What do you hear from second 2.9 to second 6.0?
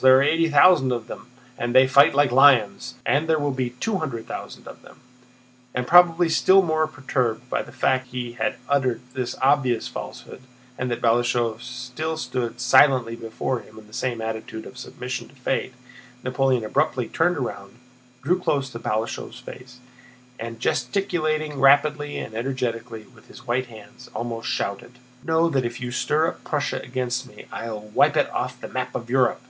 And there will be two hundred thousand of them." And